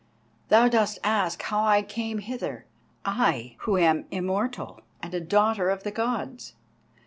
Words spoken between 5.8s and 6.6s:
the Gods?